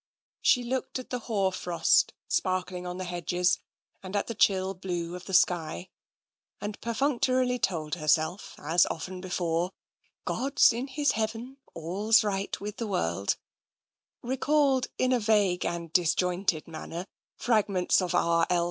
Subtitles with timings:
[0.41, 3.59] She looked at the hoar frost, sparkling on the hedges,
[4.01, 5.89] and at the chill blue of the sky,
[6.59, 9.69] and perftmc torily told herself, as often before,"
[10.25, 13.35] God's in His Heaven— all's right with the world";
[14.23, 17.05] recalled, in a vague and disjointed manner,
[17.37, 18.47] fragments of R.
[18.49, 18.59] L.